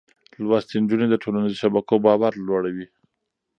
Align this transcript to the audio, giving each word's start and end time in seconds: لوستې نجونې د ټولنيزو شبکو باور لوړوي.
لوستې 0.43 0.75
نجونې 0.81 1.07
د 1.09 1.15
ټولنيزو 1.23 1.59
شبکو 1.61 1.95
باور 2.05 2.33
لوړوي. 2.47 2.87